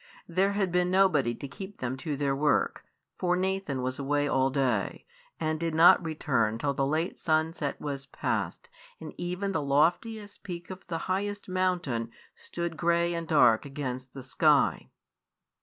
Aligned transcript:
There 0.27 0.53
had 0.53 0.71
been 0.71 0.89
nobody 0.89 1.35
to 1.35 1.47
keep 1.47 1.77
them 1.77 1.95
to 1.97 2.17
their 2.17 2.35
work, 2.35 2.83
for 3.19 3.35
Nathan 3.35 3.83
was 3.83 3.99
away 3.99 4.27
all 4.27 4.49
day, 4.49 5.05
and 5.39 5.59
did 5.59 5.75
not 5.75 6.03
return 6.03 6.57
till 6.57 6.73
the 6.73 6.87
late 6.87 7.19
sunset 7.19 7.79
was 7.79 8.07
past 8.07 8.67
and 8.99 9.13
even 9.15 9.51
the 9.51 9.61
loftiest 9.61 10.41
peak 10.41 10.71
of 10.71 10.87
the 10.87 10.97
highest 11.05 11.47
mountain 11.47 12.09
stood 12.33 12.77
grey 12.77 13.13
and 13.13 13.27
dark 13.27 13.63
against 13.63 14.15
the 14.15 14.23
sky. 14.23 14.89